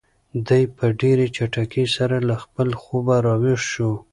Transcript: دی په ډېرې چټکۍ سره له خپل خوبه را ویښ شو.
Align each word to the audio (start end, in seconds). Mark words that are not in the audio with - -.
دی 0.47 0.63
په 0.75 0.85
ډېرې 0.99 1.25
چټکۍ 1.35 1.85
سره 1.95 2.17
له 2.29 2.35
خپل 2.43 2.69
خوبه 2.81 3.15
را 3.25 3.35
ویښ 3.41 3.61
شو. 3.73 3.91